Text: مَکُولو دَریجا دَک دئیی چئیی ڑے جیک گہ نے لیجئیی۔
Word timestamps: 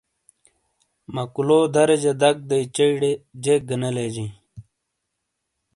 مَکُولو 1.13 1.59
دَریجا 1.73 2.13
دَک 2.21 2.37
دئیی 2.49 2.65
چئیی 2.75 2.95
ڑے 3.01 3.11
جیک 3.43 3.61
گہ 3.69 3.75
نے 3.81 3.89
لیجئیی۔ 3.95 4.29